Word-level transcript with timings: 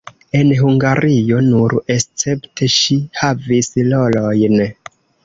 En 0.37 0.47
Hungario 0.67 1.41
nur 1.49 1.75
escepte 1.95 2.71
ŝi 2.77 2.97
havis 3.21 3.71
rolojn. 3.93 4.57